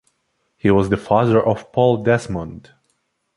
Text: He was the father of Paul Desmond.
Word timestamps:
He 0.57 0.71
was 0.71 0.89
the 0.89 0.97
father 0.97 1.39
of 1.45 1.71
Paul 1.71 2.03
Desmond. 2.03 2.71